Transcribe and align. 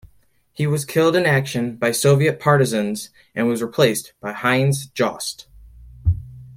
He 0.51 0.65
was 0.65 0.83
killed 0.83 1.15
in 1.15 1.27
action 1.27 1.75
by 1.75 1.91
Soviet 1.91 2.39
partisans 2.39 3.11
and 3.35 3.45
was 3.47 3.61
replaced 3.61 4.13
by 4.19 4.33
Heinz 4.33 4.87
Jost. 4.87 5.47